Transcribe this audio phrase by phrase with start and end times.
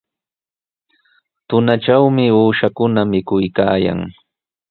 [1.49, 3.99] Tunatrawmi uushakuna mikuykaayan.